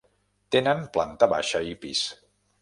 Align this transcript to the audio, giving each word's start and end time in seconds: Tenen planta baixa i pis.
Tenen 0.55 0.81
planta 0.97 1.29
baixa 1.35 1.63
i 1.75 1.77
pis. 1.85 2.03